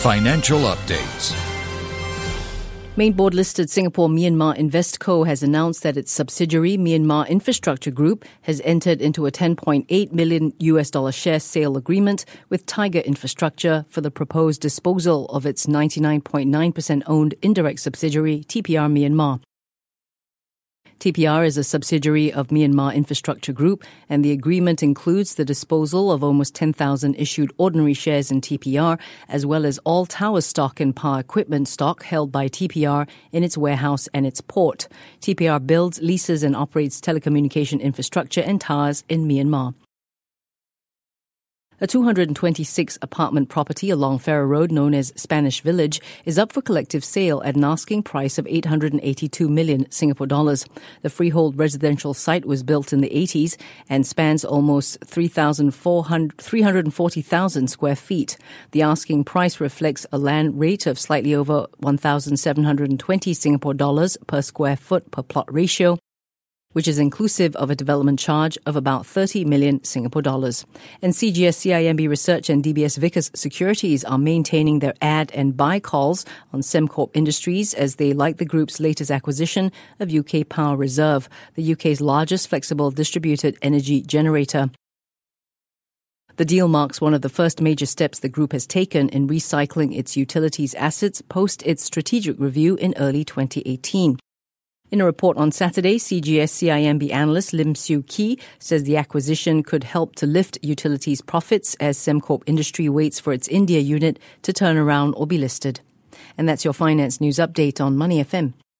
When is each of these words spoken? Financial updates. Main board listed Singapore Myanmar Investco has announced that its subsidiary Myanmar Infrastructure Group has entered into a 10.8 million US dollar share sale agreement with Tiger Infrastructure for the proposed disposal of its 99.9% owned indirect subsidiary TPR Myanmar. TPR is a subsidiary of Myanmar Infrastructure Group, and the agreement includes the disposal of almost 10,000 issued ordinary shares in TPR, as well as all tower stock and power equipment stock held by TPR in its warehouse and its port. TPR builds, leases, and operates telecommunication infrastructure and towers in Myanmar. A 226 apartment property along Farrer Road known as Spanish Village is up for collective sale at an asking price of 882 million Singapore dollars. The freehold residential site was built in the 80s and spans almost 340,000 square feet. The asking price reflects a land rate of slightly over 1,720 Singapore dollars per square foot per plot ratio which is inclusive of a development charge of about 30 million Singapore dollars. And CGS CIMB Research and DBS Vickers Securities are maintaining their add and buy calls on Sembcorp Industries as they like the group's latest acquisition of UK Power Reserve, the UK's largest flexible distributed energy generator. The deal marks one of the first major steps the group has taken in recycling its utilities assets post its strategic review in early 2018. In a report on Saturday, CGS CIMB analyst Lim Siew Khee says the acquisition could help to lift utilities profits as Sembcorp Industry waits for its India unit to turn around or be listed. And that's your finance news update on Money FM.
Financial 0.00 0.60
updates. 0.60 1.34
Main 2.96 3.14
board 3.14 3.34
listed 3.34 3.68
Singapore 3.68 4.08
Myanmar 4.08 4.56
Investco 4.56 5.26
has 5.26 5.42
announced 5.42 5.82
that 5.82 5.96
its 5.96 6.12
subsidiary 6.12 6.76
Myanmar 6.76 7.28
Infrastructure 7.28 7.90
Group 7.90 8.24
has 8.42 8.60
entered 8.64 9.02
into 9.02 9.26
a 9.26 9.32
10.8 9.32 10.12
million 10.12 10.52
US 10.58 10.92
dollar 10.92 11.10
share 11.10 11.40
sale 11.40 11.76
agreement 11.76 12.24
with 12.48 12.64
Tiger 12.64 13.00
Infrastructure 13.00 13.84
for 13.88 14.00
the 14.00 14.10
proposed 14.12 14.60
disposal 14.60 15.26
of 15.26 15.44
its 15.44 15.66
99.9% 15.66 17.02
owned 17.08 17.34
indirect 17.42 17.80
subsidiary 17.80 18.44
TPR 18.46 18.88
Myanmar. 18.88 19.40
TPR 21.00 21.46
is 21.46 21.56
a 21.56 21.62
subsidiary 21.62 22.32
of 22.32 22.48
Myanmar 22.48 22.92
Infrastructure 22.92 23.52
Group, 23.52 23.84
and 24.08 24.24
the 24.24 24.32
agreement 24.32 24.82
includes 24.82 25.36
the 25.36 25.44
disposal 25.44 26.10
of 26.10 26.24
almost 26.24 26.56
10,000 26.56 27.14
issued 27.14 27.52
ordinary 27.56 27.94
shares 27.94 28.32
in 28.32 28.40
TPR, 28.40 28.98
as 29.28 29.46
well 29.46 29.64
as 29.64 29.78
all 29.84 30.06
tower 30.06 30.40
stock 30.40 30.80
and 30.80 30.96
power 30.96 31.20
equipment 31.20 31.68
stock 31.68 32.02
held 32.02 32.32
by 32.32 32.48
TPR 32.48 33.08
in 33.30 33.44
its 33.44 33.56
warehouse 33.56 34.08
and 34.12 34.26
its 34.26 34.40
port. 34.40 34.88
TPR 35.20 35.64
builds, 35.64 36.02
leases, 36.02 36.42
and 36.42 36.56
operates 36.56 37.00
telecommunication 37.00 37.80
infrastructure 37.80 38.40
and 38.40 38.60
towers 38.60 39.04
in 39.08 39.28
Myanmar. 39.28 39.74
A 41.80 41.86
226 41.86 42.98
apartment 43.02 43.48
property 43.48 43.88
along 43.88 44.18
Farrer 44.18 44.48
Road 44.48 44.72
known 44.72 44.94
as 44.94 45.12
Spanish 45.14 45.60
Village 45.60 46.00
is 46.24 46.36
up 46.36 46.50
for 46.50 46.60
collective 46.60 47.04
sale 47.04 47.40
at 47.44 47.54
an 47.54 47.62
asking 47.62 48.02
price 48.02 48.36
of 48.36 48.48
882 48.48 49.48
million 49.48 49.88
Singapore 49.88 50.26
dollars. 50.26 50.66
The 51.02 51.10
freehold 51.10 51.56
residential 51.56 52.14
site 52.14 52.44
was 52.44 52.64
built 52.64 52.92
in 52.92 53.00
the 53.00 53.10
80s 53.10 53.54
and 53.88 54.04
spans 54.04 54.44
almost 54.44 54.98
340,000 55.06 57.70
square 57.70 57.96
feet. 57.96 58.36
The 58.72 58.82
asking 58.82 59.22
price 59.22 59.60
reflects 59.60 60.04
a 60.10 60.18
land 60.18 60.58
rate 60.58 60.88
of 60.88 60.98
slightly 60.98 61.32
over 61.32 61.68
1,720 61.76 63.34
Singapore 63.34 63.74
dollars 63.74 64.16
per 64.26 64.42
square 64.42 64.76
foot 64.76 65.08
per 65.12 65.22
plot 65.22 65.46
ratio 65.54 65.96
which 66.72 66.88
is 66.88 66.98
inclusive 66.98 67.56
of 67.56 67.70
a 67.70 67.74
development 67.74 68.18
charge 68.18 68.58
of 68.66 68.76
about 68.76 69.06
30 69.06 69.44
million 69.44 69.82
Singapore 69.84 70.22
dollars. 70.22 70.66
And 71.02 71.12
CGS 71.12 71.66
CIMB 71.66 72.08
Research 72.08 72.50
and 72.50 72.62
DBS 72.62 72.98
Vickers 72.98 73.30
Securities 73.34 74.04
are 74.04 74.18
maintaining 74.18 74.78
their 74.78 74.94
add 75.00 75.30
and 75.32 75.56
buy 75.56 75.80
calls 75.80 76.24
on 76.52 76.60
Sembcorp 76.60 77.10
Industries 77.14 77.74
as 77.74 77.96
they 77.96 78.12
like 78.12 78.36
the 78.36 78.44
group's 78.44 78.80
latest 78.80 79.10
acquisition 79.10 79.72
of 80.00 80.12
UK 80.12 80.48
Power 80.48 80.76
Reserve, 80.76 81.28
the 81.54 81.72
UK's 81.72 82.00
largest 82.00 82.48
flexible 82.48 82.90
distributed 82.90 83.56
energy 83.62 84.02
generator. 84.02 84.70
The 86.36 86.44
deal 86.44 86.68
marks 86.68 87.00
one 87.00 87.14
of 87.14 87.22
the 87.22 87.28
first 87.28 87.60
major 87.60 87.84
steps 87.84 88.20
the 88.20 88.28
group 88.28 88.52
has 88.52 88.64
taken 88.64 89.08
in 89.08 89.26
recycling 89.26 89.96
its 89.98 90.16
utilities 90.16 90.72
assets 90.74 91.20
post 91.20 91.64
its 91.66 91.82
strategic 91.82 92.38
review 92.38 92.76
in 92.76 92.94
early 92.96 93.24
2018. 93.24 94.20
In 94.90 95.02
a 95.02 95.04
report 95.04 95.36
on 95.36 95.52
Saturday, 95.52 95.98
CGS 95.98 96.48
CIMB 96.48 97.12
analyst 97.12 97.52
Lim 97.52 97.74
Siew 97.74 98.06
Khee 98.06 98.38
says 98.58 98.84
the 98.84 98.96
acquisition 98.96 99.62
could 99.62 99.84
help 99.84 100.14
to 100.16 100.26
lift 100.26 100.56
utilities 100.62 101.20
profits 101.20 101.74
as 101.78 101.98
Sembcorp 101.98 102.42
Industry 102.46 102.88
waits 102.88 103.20
for 103.20 103.34
its 103.34 103.48
India 103.48 103.80
unit 103.80 104.18
to 104.42 104.52
turn 104.54 104.78
around 104.78 105.12
or 105.12 105.26
be 105.26 105.36
listed. 105.36 105.80
And 106.38 106.48
that's 106.48 106.64
your 106.64 106.72
finance 106.72 107.20
news 107.20 107.36
update 107.36 107.82
on 107.82 107.98
Money 107.98 108.24
FM. 108.24 108.54